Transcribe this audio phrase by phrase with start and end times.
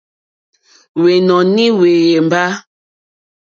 [0.99, 2.43] Hwɛ́nɔ̀ní hwɛ́yɛ́mbà.